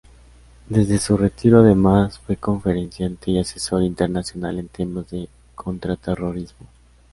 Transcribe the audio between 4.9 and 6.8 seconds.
de contraterrorismo.